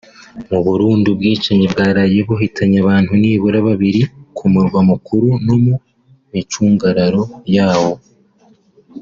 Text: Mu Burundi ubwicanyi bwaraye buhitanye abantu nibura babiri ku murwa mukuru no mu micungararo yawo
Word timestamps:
Mu 0.49 0.59
Burundi 0.65 1.05
ubwicanyi 1.13 1.65
bwaraye 1.73 2.17
buhitanye 2.27 2.77
abantu 2.83 3.11
nibura 3.21 3.57
babiri 3.67 4.01
ku 4.35 4.45
murwa 4.53 4.79
mukuru 4.89 5.27
no 5.45 5.55
mu 5.63 5.75
micungararo 6.33 7.23
yawo 7.55 7.93